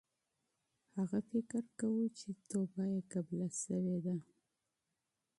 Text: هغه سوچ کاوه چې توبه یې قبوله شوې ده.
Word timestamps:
هغه 0.97 1.19
سوچ 1.27 1.51
کاوه 1.79 2.05
چې 2.19 2.29
توبه 2.49 2.83
یې 2.93 3.01
قبوله 3.11 3.49
شوې 3.61 3.97
ده. 4.05 4.15